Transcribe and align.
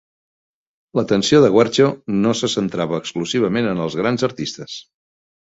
L'atenció 0.99 1.41
de 1.43 1.51
Guercio 1.55 1.89
no 2.23 2.33
se 2.39 2.49
centrava 2.55 2.99
exclusivament 3.03 3.71
en 3.75 3.85
els 3.87 4.01
grans 4.01 4.27
artistes. 4.31 4.81